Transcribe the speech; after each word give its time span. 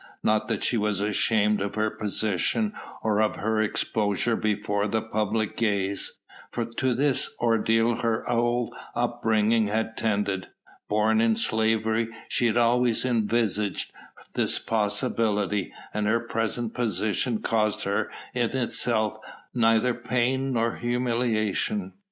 Not 0.23 0.47
that 0.47 0.63
she 0.63 0.77
was 0.77 0.99
ashamed 0.99 1.61
of 1.61 1.75
her 1.75 1.91
position 1.91 2.73
or 3.03 3.21
of 3.21 3.35
her 3.35 3.61
exposure 3.61 4.35
before 4.35 4.87
the 4.87 5.03
public 5.03 5.55
gaze, 5.55 6.17
for 6.49 6.65
to 6.65 6.95
this 6.95 7.35
ordeal 7.39 7.97
her 7.97 8.23
whole 8.23 8.75
upbringing 8.95 9.67
had 9.67 9.95
tended. 9.95 10.47
Born 10.89 11.21
in 11.21 11.35
slavery, 11.35 12.07
she 12.29 12.47
had 12.47 12.57
always 12.57 13.05
envisaged 13.05 13.93
this 14.33 14.57
possibility, 14.57 15.71
and 15.93 16.07
her 16.07 16.19
present 16.19 16.73
position 16.73 17.39
caused 17.39 17.83
her 17.83 18.09
in 18.33 18.57
itself 18.57 19.19
neither 19.53 19.93
pain 19.93 20.53
nor 20.53 20.77
humiliation. 20.77 21.93